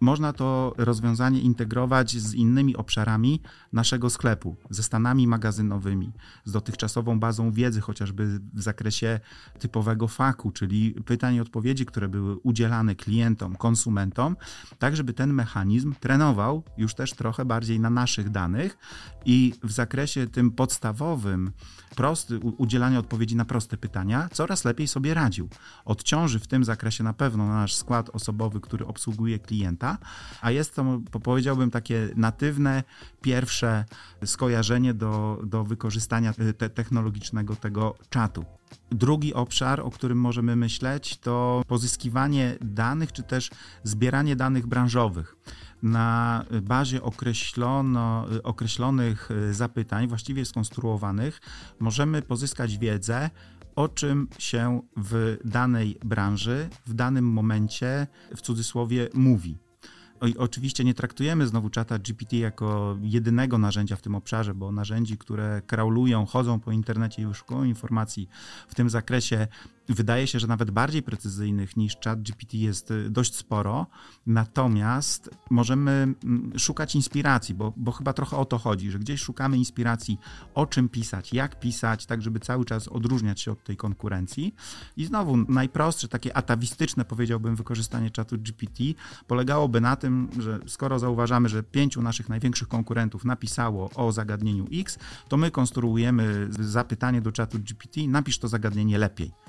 można 0.00 0.32
to 0.32 0.74
rozwiązanie 0.76 1.40
integrować 1.40 2.16
z 2.16 2.34
innymi 2.34 2.76
obszarami 2.76 3.40
naszego 3.72 4.10
sklepu, 4.10 4.56
ze 4.70 4.82
stanami 4.82 5.26
magazynowymi, 5.26 6.12
z 6.44 6.52
dotychczasową 6.52 7.20
bazą 7.20 7.52
wiedzy, 7.52 7.80
chociażby 7.80 8.40
w 8.54 8.62
zakresie 8.62 9.20
typowego 9.58 10.08
faku, 10.08 10.50
czyli 10.50 10.94
pytań 11.04 11.34
i 11.34 11.40
odpowiedzi, 11.40 11.86
które 11.86 12.08
były 12.08 12.36
udzielane 12.36 12.94
klientom, 12.94 13.56
konsumentom, 13.56 14.36
tak 14.78 14.96
żeby 14.96 15.12
ten 15.12 15.32
mechanizm 15.32 15.94
trenował 16.00 16.62
już 16.76 16.94
też 16.94 17.12
trochę 17.12 17.44
bardziej 17.44 17.80
na 17.80 17.90
naszych 18.12 18.30
danych 18.30 18.78
i 19.24 19.54
w 19.62 19.72
zakresie 19.72 20.26
tym 20.26 20.50
podstawowym, 20.50 21.52
prosty, 21.96 22.38
udzielania 22.38 22.98
odpowiedzi 22.98 23.36
na 23.36 23.44
proste 23.44 23.76
pytania, 23.76 24.28
coraz 24.32 24.64
lepiej 24.64 24.88
sobie 24.88 25.14
radził. 25.14 25.48
Odciąży 25.84 26.38
w 26.38 26.46
tym 26.46 26.64
zakresie 26.64 27.04
na 27.04 27.12
pewno 27.12 27.48
nasz 27.48 27.74
skład 27.74 28.10
osobowy, 28.10 28.60
który 28.60 28.86
obsługuje 28.86 29.38
klienta, 29.38 29.98
a 30.40 30.50
jest 30.50 30.74
to, 30.74 31.00
powiedziałbym, 31.22 31.70
takie 31.70 32.08
natywne, 32.16 32.84
pierwsze 33.22 33.84
skojarzenie 34.24 34.94
do, 34.94 35.40
do 35.44 35.64
wykorzystania 35.64 36.34
y, 36.40 36.52
te 36.52 36.70
technologicznego 36.70 37.56
tego 37.56 37.94
czatu. 38.10 38.44
Drugi 38.90 39.34
obszar, 39.34 39.80
o 39.80 39.90
którym 39.90 40.18
możemy 40.18 40.56
myśleć, 40.56 41.16
to 41.16 41.62
pozyskiwanie 41.68 42.56
danych, 42.60 43.12
czy 43.12 43.22
też 43.22 43.50
zbieranie 43.84 44.36
danych 44.36 44.66
branżowych 44.66 45.36
na 45.82 46.44
bazie 46.62 47.02
określono, 47.02 48.26
określonych 48.42 49.28
zapytań, 49.50 50.08
właściwie 50.08 50.44
skonstruowanych, 50.44 51.40
możemy 51.80 52.22
pozyskać 52.22 52.78
wiedzę, 52.78 53.30
o 53.76 53.88
czym 53.88 54.28
się 54.38 54.80
w 54.96 55.36
danej 55.44 55.98
branży, 56.04 56.68
w 56.86 56.94
danym 56.94 57.24
momencie, 57.32 58.06
w 58.36 58.40
cudzysłowie, 58.40 59.08
mówi. 59.14 59.58
Oczywiście 60.38 60.84
nie 60.84 60.94
traktujemy 60.94 61.46
znowu 61.46 61.70
czata 61.70 61.98
GPT 61.98 62.36
jako 62.36 62.96
jedynego 63.02 63.58
narzędzia 63.58 63.96
w 63.96 64.02
tym 64.02 64.14
obszarze, 64.14 64.54
bo 64.54 64.72
narzędzi, 64.72 65.18
które 65.18 65.62
kraulują, 65.66 66.26
chodzą 66.26 66.60
po 66.60 66.72
internecie 66.72 67.22
i 67.22 67.26
wyszukują 67.26 67.64
informacji 67.64 68.28
w 68.68 68.74
tym 68.74 68.90
zakresie 68.90 69.46
Wydaje 69.88 70.26
się, 70.26 70.38
że 70.38 70.46
nawet 70.46 70.70
bardziej 70.70 71.02
precyzyjnych 71.02 71.76
niż 71.76 71.96
ChatGPT 72.04 72.54
jest 72.54 72.90
y, 72.90 73.10
dość 73.10 73.36
sporo, 73.36 73.86
natomiast 74.26 75.30
możemy 75.50 75.90
mm, 75.90 76.58
szukać 76.58 76.94
inspiracji, 76.94 77.54
bo, 77.54 77.72
bo 77.76 77.92
chyba 77.92 78.12
trochę 78.12 78.36
o 78.36 78.44
to 78.44 78.58
chodzi, 78.58 78.90
że 78.90 78.98
gdzieś 78.98 79.20
szukamy 79.20 79.58
inspiracji, 79.58 80.18
o 80.54 80.66
czym 80.66 80.88
pisać, 80.88 81.32
jak 81.32 81.60
pisać, 81.60 82.06
tak 82.06 82.22
żeby 82.22 82.40
cały 82.40 82.64
czas 82.64 82.88
odróżniać 82.88 83.40
się 83.40 83.52
od 83.52 83.64
tej 83.64 83.76
konkurencji. 83.76 84.54
I 84.96 85.04
znowu 85.04 85.36
najprostsze, 85.36 86.08
takie 86.08 86.36
atawistyczne, 86.36 87.04
powiedziałbym, 87.04 87.56
wykorzystanie 87.56 88.10
czatu 88.10 88.38
GPT 88.38 88.84
polegałoby 89.26 89.80
na 89.80 89.96
tym, 89.96 90.28
że 90.38 90.60
skoro 90.66 90.98
zauważamy, 90.98 91.48
że 91.48 91.62
pięciu 91.62 92.02
naszych 92.02 92.28
największych 92.28 92.68
konkurentów 92.68 93.24
napisało 93.24 93.90
o 93.94 94.12
zagadnieniu 94.12 94.66
X, 94.72 94.98
to 95.28 95.36
my 95.36 95.50
konstruujemy 95.50 96.48
zapytanie 96.50 97.20
do 97.20 97.32
czatu 97.32 97.58
GPT, 97.58 98.00
napisz 98.08 98.38
to 98.38 98.48
zagadnienie 98.48 98.98
lepiej. 98.98 99.41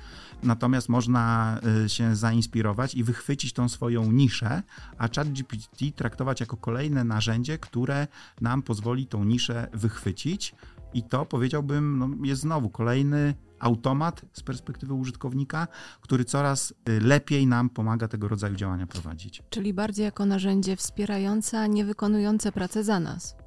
Natomiast 0.43 0.89
można 0.89 1.59
y, 1.85 1.89
się 1.89 2.15
zainspirować 2.15 2.95
i 2.95 3.03
wychwycić 3.03 3.53
tą 3.53 3.69
swoją 3.69 4.11
niszę, 4.11 4.63
a 4.97 5.07
ChatGPT 5.07 5.91
traktować 5.95 6.39
jako 6.39 6.57
kolejne 6.57 7.03
narzędzie, 7.03 7.57
które 7.57 8.07
nam 8.41 8.61
pozwoli 8.61 9.07
tą 9.07 9.23
niszę 9.23 9.67
wychwycić. 9.73 10.55
I 10.93 11.03
to 11.03 11.25
powiedziałbym, 11.25 11.99
no, 11.99 12.09
jest 12.23 12.41
znowu 12.41 12.69
kolejny 12.69 13.33
automat 13.59 14.21
z 14.33 14.43
perspektywy 14.43 14.93
użytkownika, 14.93 15.67
który 16.01 16.25
coraz 16.25 16.73
y, 16.89 17.01
lepiej 17.01 17.47
nam 17.47 17.69
pomaga 17.69 18.07
tego 18.07 18.27
rodzaju 18.27 18.55
działania 18.55 18.87
prowadzić. 18.87 19.43
Czyli 19.49 19.73
bardziej 19.73 20.05
jako 20.05 20.25
narzędzie 20.25 20.75
wspierające, 20.75 21.59
a 21.59 21.67
nie 21.67 21.85
wykonujące 21.85 22.51
pracę 22.51 22.83
za 22.83 22.99
nas. 22.99 23.42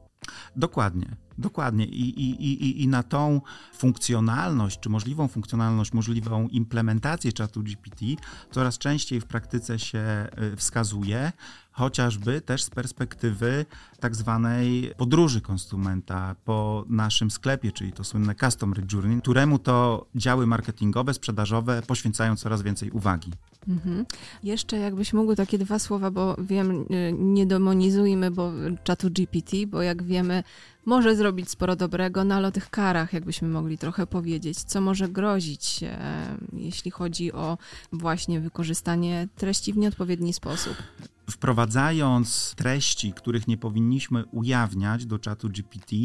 Dokładnie. 0.57 1.17
Dokładnie. 1.39 1.87
I, 1.87 2.21
i, 2.21 2.65
i, 2.65 2.83
I 2.83 2.89
na 2.89 3.03
tą 3.03 3.41
funkcjonalność, 3.75 4.81
czy 4.81 4.89
możliwą 4.89 5.29
funkcjonalność, 5.29 5.93
możliwą 5.93 6.49
implementację 6.49 7.33
czatu 7.33 7.63
GPT 7.63 8.05
coraz 8.51 8.79
częściej 8.79 9.21
w 9.21 9.25
praktyce 9.25 9.79
się 9.79 10.29
y, 10.53 10.57
wskazuje, 10.57 11.33
chociażby 11.77 12.41
też 12.41 12.63
z 12.63 12.71
perspektywy 12.71 13.67
tak 14.01 14.17
zwanej 14.17 14.93
podróży 14.97 15.41
konsumenta 15.41 16.37
po 16.45 16.85
naszym 16.89 17.31
sklepie, 17.31 17.73
czyli 17.73 17.93
to 17.93 18.05
słynne 18.05 18.35
Customer 18.35 18.93
Journey, 18.93 19.21
któremu 19.21 19.59
to 19.59 20.07
działy 20.15 20.47
marketingowe, 20.47 21.15
sprzedażowe 21.15 21.83
poświęcają 21.87 22.37
coraz 22.37 22.63
więcej 22.63 22.91
uwagi. 22.91 23.33
Mhm. 23.69 24.07
Jeszcze 24.43 24.77
jakbyś 24.77 25.13
mógł 25.13 25.35
takie 25.35 25.59
dwa 25.59 25.79
słowa, 25.79 26.11
bo 26.11 26.37
wiem, 26.39 26.87
y, 26.91 27.15
nie 27.19 27.47
demonizujmy 27.47 28.31
bo 28.31 28.53
czatu 28.85 29.11
GPT, 29.11 29.57
bo 29.67 29.83
jak 29.83 30.03
wiemy, 30.03 30.43
może 30.85 31.17
zrobić 31.17 31.51
sporo 31.51 31.77
dobrego, 31.77 32.25
no 32.25 32.35
ale 32.35 32.49
o 32.49 32.53
tych 32.53 32.71
karach, 32.71 33.13
jakbyśmy 33.13 33.49
mogli 33.49 33.79
trochę 33.79 34.07
powiedzieć, 34.07 34.59
co 34.59 34.81
może 34.81 35.09
grozić, 35.09 35.83
e, 35.83 35.99
jeśli 36.53 36.91
chodzi 36.91 37.33
o 37.33 37.59
właśnie 37.93 38.41
wykorzystanie 38.41 39.29
treści 39.37 39.73
w 39.73 39.77
nieodpowiedni 39.77 40.33
sposób 40.33 40.77
wprowadzając 41.31 42.55
treści, 42.55 43.13
których 43.13 43.49
nie 43.49 43.59
powinniśmy 43.59 44.25
ujawniać 44.25 45.07
do 45.07 45.19
czatu 45.19 45.49
GPT, 45.49 45.97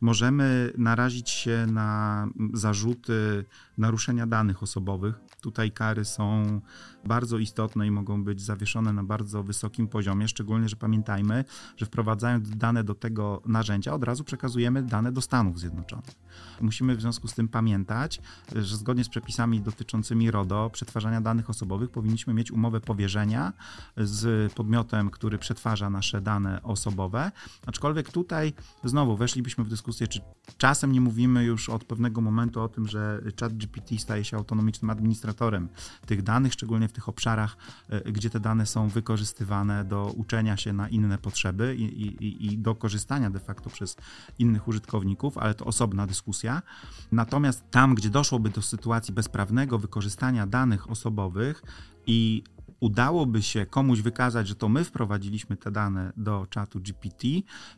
możemy 0.00 0.72
narazić 0.78 1.30
się 1.30 1.66
na 1.70 2.26
zarzuty 2.54 3.44
naruszenia 3.78 4.26
danych 4.26 4.62
osobowych. 4.62 5.20
Tutaj 5.40 5.72
kary 5.72 6.04
są 6.04 6.60
bardzo 7.04 7.38
istotne 7.38 7.86
i 7.86 7.90
mogą 7.90 8.24
być 8.24 8.40
zawieszone 8.40 8.92
na 8.92 9.04
bardzo 9.04 9.42
wysokim 9.42 9.88
poziomie, 9.88 10.28
szczególnie, 10.28 10.68
że 10.68 10.76
pamiętajmy, 10.76 11.44
że 11.76 11.86
wprowadzając 11.86 12.50
dane 12.50 12.84
do 12.84 12.94
tego 12.94 13.42
narzędzia, 13.46 13.94
od 13.94 14.04
razu 14.04 14.24
przekazujemy 14.24 14.82
dane 14.82 15.12
do 15.12 15.20
Stanów 15.20 15.60
Zjednoczonych. 15.60 16.14
Musimy 16.60 16.96
w 16.96 17.00
związku 17.00 17.28
z 17.28 17.34
tym 17.34 17.48
pamiętać, 17.48 18.20
że 18.56 18.76
zgodnie 18.76 19.04
z 19.04 19.08
przepisami 19.08 19.60
dotyczącymi 19.60 20.30
RODO, 20.30 20.70
przetwarzania 20.70 21.20
danych 21.20 21.50
osobowych, 21.50 21.90
powinniśmy 21.90 22.34
mieć 22.34 22.52
umowę 22.52 22.80
powierzenia 22.80 23.52
z 23.96 24.52
podmiotem, 24.62 25.10
który 25.10 25.38
przetwarza 25.38 25.90
nasze 25.90 26.20
dane 26.20 26.62
osobowe. 26.62 27.32
Aczkolwiek 27.66 28.10
tutaj 28.10 28.52
znowu 28.84 29.16
weszlibyśmy 29.16 29.64
w 29.64 29.68
dyskusję, 29.68 30.08
czy 30.08 30.20
czasem 30.58 30.92
nie 30.92 31.00
mówimy 31.00 31.44
już 31.44 31.68
od 31.68 31.84
pewnego 31.84 32.20
momentu 32.20 32.60
o 32.60 32.68
tym, 32.68 32.88
że 32.88 33.20
ChatGPT 33.40 33.98
staje 33.98 34.24
się 34.24 34.36
autonomicznym 34.36 34.90
administratorem 34.90 35.68
tych 36.06 36.22
danych, 36.22 36.52
szczególnie 36.52 36.88
w 36.88 36.92
tych 36.92 37.08
obszarach, 37.08 37.56
e, 37.88 38.12
gdzie 38.12 38.30
te 38.30 38.40
dane 38.40 38.66
są 38.66 38.88
wykorzystywane 38.88 39.84
do 39.84 40.06
uczenia 40.16 40.56
się 40.56 40.72
na 40.72 40.88
inne 40.88 41.18
potrzeby 41.18 41.76
i, 41.76 41.84
i, 42.06 42.46
i 42.52 42.58
do 42.58 42.74
korzystania 42.74 43.30
de 43.30 43.40
facto 43.40 43.70
przez 43.70 43.96
innych 44.38 44.68
użytkowników, 44.68 45.38
ale 45.38 45.54
to 45.54 45.64
osobna 45.64 46.06
dyskusja. 46.06 46.62
Natomiast 47.12 47.70
tam, 47.70 47.94
gdzie 47.94 48.10
doszłoby 48.10 48.50
do 48.50 48.62
sytuacji 48.62 49.14
bezprawnego 49.14 49.78
wykorzystania 49.78 50.46
danych 50.46 50.90
osobowych 50.90 51.62
i 52.06 52.44
udałoby 52.82 53.42
się 53.42 53.66
komuś 53.66 54.00
wykazać, 54.00 54.48
że 54.48 54.54
to 54.54 54.68
my 54.68 54.84
wprowadziliśmy 54.84 55.56
te 55.56 55.70
dane 55.70 56.12
do 56.16 56.46
czatu 56.50 56.80
GPT, 56.80 57.28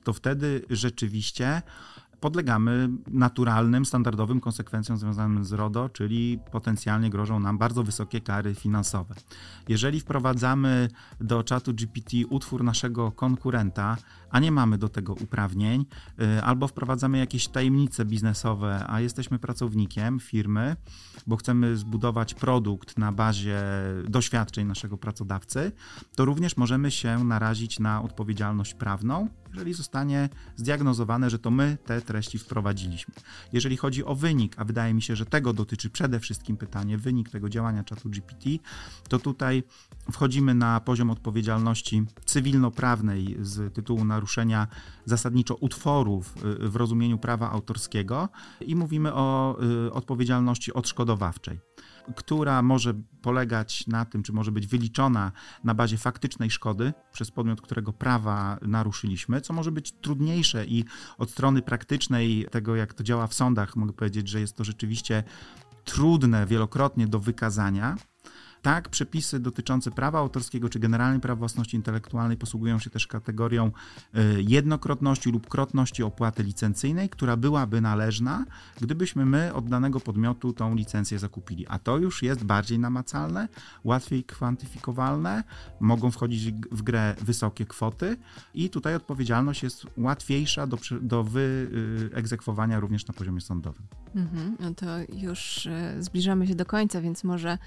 to 0.04 0.12
wtedy 0.12 0.62
rzeczywiście 0.70 1.62
podlegamy 2.24 2.88
naturalnym, 3.10 3.86
standardowym 3.86 4.40
konsekwencjom 4.40 4.98
związanym 4.98 5.44
z 5.44 5.52
RODO, 5.52 5.88
czyli 5.88 6.38
potencjalnie 6.52 7.10
grożą 7.10 7.40
nam 7.40 7.58
bardzo 7.58 7.82
wysokie 7.82 8.20
kary 8.20 8.54
finansowe. 8.54 9.14
Jeżeli 9.68 10.00
wprowadzamy 10.00 10.88
do 11.20 11.42
czatu 11.42 11.74
GPT 11.74 12.16
utwór 12.30 12.64
naszego 12.64 13.12
konkurenta, 13.12 13.96
a 14.30 14.40
nie 14.40 14.52
mamy 14.52 14.78
do 14.78 14.88
tego 14.88 15.14
uprawnień, 15.14 15.86
y, 16.38 16.42
albo 16.42 16.68
wprowadzamy 16.68 17.18
jakieś 17.18 17.48
tajemnice 17.48 18.04
biznesowe, 18.04 18.84
a 18.88 19.00
jesteśmy 19.00 19.38
pracownikiem 19.38 20.20
firmy, 20.20 20.76
bo 21.26 21.36
chcemy 21.36 21.76
zbudować 21.76 22.34
produkt 22.34 22.98
na 22.98 23.12
bazie 23.12 23.62
doświadczeń 24.08 24.66
naszego 24.66 24.98
pracodawcy, 24.98 25.72
to 26.16 26.24
również 26.24 26.56
możemy 26.56 26.90
się 26.90 27.24
narazić 27.24 27.80
na 27.80 28.02
odpowiedzialność 28.02 28.74
prawną, 28.74 29.28
jeżeli 29.54 29.74
zostanie 29.74 30.28
zdiagnozowane, 30.56 31.30
że 31.30 31.38
to 31.38 31.50
my 31.50 31.78
te 31.86 32.00
treści 32.00 32.38
wprowadziliśmy. 32.38 33.14
Jeżeli 33.52 33.76
chodzi 33.76 34.04
o 34.04 34.14
wynik, 34.14 34.54
a 34.58 34.64
wydaje 34.64 34.94
mi 34.94 35.02
się, 35.02 35.16
że 35.16 35.26
tego 35.26 35.52
dotyczy 35.52 35.90
przede 35.90 36.20
wszystkim 36.20 36.56
pytanie, 36.56 36.98
wynik 36.98 37.30
tego 37.30 37.48
działania 37.48 37.84
czatu 37.84 38.10
GPT, 38.10 38.50
to 39.08 39.18
tutaj 39.18 39.62
wchodzimy 40.12 40.54
na 40.54 40.80
poziom 40.80 41.10
odpowiedzialności 41.10 42.04
cywilnoprawnej 42.24 43.36
z 43.40 43.74
tytułu 43.74 44.04
naruszenia 44.04 44.66
zasadniczo 45.04 45.54
utworów 45.54 46.34
y, 46.36 46.68
w 46.68 46.76
rozumieniu 46.76 47.18
prawa 47.18 47.50
autorskiego 47.50 48.28
i 48.60 48.76
mówimy 48.76 49.14
o 49.14 49.56
y, 49.86 49.92
odpowiedzialności 49.92 50.72
odszkodowawczej 50.72 51.60
która 52.16 52.62
może 52.62 52.94
polegać 53.22 53.86
na 53.86 54.04
tym, 54.04 54.22
czy 54.22 54.32
może 54.32 54.52
być 54.52 54.66
wyliczona 54.66 55.32
na 55.64 55.74
bazie 55.74 55.98
faktycznej 55.98 56.50
szkody 56.50 56.92
przez 57.12 57.30
podmiot, 57.30 57.60
którego 57.60 57.92
prawa 57.92 58.58
naruszyliśmy, 58.62 59.40
co 59.40 59.52
może 59.52 59.72
być 59.72 59.92
trudniejsze 59.92 60.66
i 60.66 60.84
od 61.18 61.30
strony 61.30 61.62
praktycznej 61.62 62.46
tego, 62.50 62.76
jak 62.76 62.94
to 62.94 63.04
działa 63.04 63.26
w 63.26 63.34
sądach, 63.34 63.76
mogę 63.76 63.92
powiedzieć, 63.92 64.28
że 64.28 64.40
jest 64.40 64.56
to 64.56 64.64
rzeczywiście 64.64 65.24
trudne 65.84 66.46
wielokrotnie 66.46 67.06
do 67.06 67.20
wykazania. 67.20 67.96
Tak, 68.64 68.88
przepisy 68.88 69.40
dotyczące 69.40 69.90
prawa 69.90 70.18
autorskiego 70.18 70.68
czy 70.68 70.78
generalnie 70.78 71.20
prawa 71.20 71.38
własności 71.38 71.76
intelektualnej 71.76 72.36
posługują 72.36 72.78
się 72.78 72.90
też 72.90 73.06
kategorią 73.06 73.66
e, 74.14 74.20
jednokrotności 74.38 75.32
lub 75.32 75.48
krotności 75.48 76.02
opłaty 76.02 76.42
licencyjnej, 76.42 77.08
która 77.08 77.36
byłaby 77.36 77.80
należna, 77.80 78.44
gdybyśmy 78.80 79.26
my 79.26 79.54
od 79.54 79.68
danego 79.68 80.00
podmiotu 80.00 80.52
tą 80.52 80.74
licencję 80.74 81.18
zakupili. 81.18 81.66
A 81.68 81.78
to 81.78 81.98
już 81.98 82.22
jest 82.22 82.44
bardziej 82.44 82.78
namacalne, 82.78 83.48
łatwiej 83.84 84.24
kwantyfikowalne, 84.24 85.44
mogą 85.80 86.10
wchodzić 86.10 86.52
w 86.52 86.82
grę 86.82 87.14
wysokie 87.20 87.66
kwoty 87.66 88.16
i 88.54 88.70
tutaj 88.70 88.94
odpowiedzialność 88.94 89.62
jest 89.62 89.86
łatwiejsza 89.96 90.66
do, 90.66 90.78
do 91.00 91.24
wyegzekwowania 91.24 92.80
również 92.80 93.06
na 93.06 93.14
poziomie 93.14 93.40
sądowym. 93.40 93.82
Mhm, 94.14 94.56
no 94.60 94.74
to 94.74 94.86
już 95.12 95.66
e, 95.66 96.02
zbliżamy 96.02 96.46
się 96.46 96.54
do 96.54 96.66
końca, 96.66 97.00
więc 97.00 97.24
może 97.24 97.58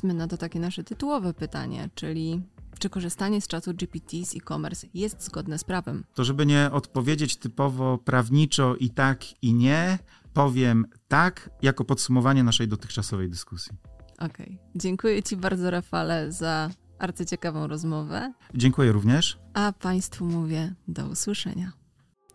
odpowiedzmy 0.00 0.14
na 0.14 0.28
to 0.28 0.36
takie 0.36 0.60
nasze 0.60 0.84
tytułowe 0.84 1.34
pytanie, 1.34 1.90
czyli 1.94 2.42
czy 2.78 2.90
korzystanie 2.90 3.40
z 3.40 3.46
czatu 3.46 3.74
GPT 3.74 4.24
z 4.24 4.36
e-commerce 4.36 4.86
jest 4.94 5.24
zgodne 5.24 5.58
z 5.58 5.64
prawem? 5.64 6.04
To, 6.14 6.24
żeby 6.24 6.46
nie 6.46 6.70
odpowiedzieć 6.72 7.36
typowo 7.36 7.98
prawniczo 7.98 8.76
i 8.76 8.90
tak, 8.90 9.42
i 9.42 9.54
nie, 9.54 9.98
powiem 10.34 10.86
tak, 11.08 11.50
jako 11.62 11.84
podsumowanie 11.84 12.44
naszej 12.44 12.68
dotychczasowej 12.68 13.28
dyskusji. 13.30 13.72
Okej. 14.18 14.46
Okay. 14.46 14.58
Dziękuję 14.74 15.22
Ci 15.22 15.36
bardzo, 15.36 15.70
Rafale, 15.70 16.32
za 16.32 16.70
arcyciekawą 16.98 17.66
rozmowę. 17.66 18.32
Dziękuję 18.54 18.92
również. 18.92 19.38
A 19.54 19.72
Państwu 19.72 20.24
mówię 20.24 20.74
do 20.88 21.06
usłyszenia. 21.08 21.79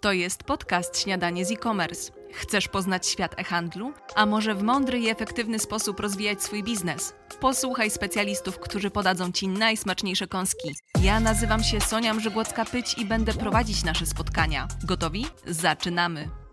To 0.01 0.13
jest 0.13 0.43
podcast 0.43 0.99
Śniadanie 0.99 1.45
z 1.45 1.51
e-commerce. 1.51 2.11
Chcesz 2.33 2.67
poznać 2.67 3.07
świat 3.07 3.39
e-handlu? 3.39 3.93
A 4.15 4.25
może 4.25 4.55
w 4.55 4.63
mądry 4.63 4.99
i 4.99 5.09
efektywny 5.09 5.59
sposób 5.59 5.99
rozwijać 5.99 6.43
swój 6.43 6.63
biznes? 6.63 7.13
Posłuchaj 7.39 7.89
specjalistów, 7.89 8.59
którzy 8.59 8.89
podadzą 8.89 9.31
Ci 9.31 9.47
najsmaczniejsze 9.47 10.27
kąski. 10.27 10.75
Ja 11.01 11.19
nazywam 11.19 11.63
się 11.63 11.81
Sonia 11.81 12.13
Mrzygłocka-Pyć 12.13 12.99
i 13.01 13.05
będę 13.05 13.33
prowadzić 13.33 13.83
nasze 13.83 14.05
spotkania. 14.05 14.67
Gotowi? 14.83 15.25
Zaczynamy! 15.47 16.44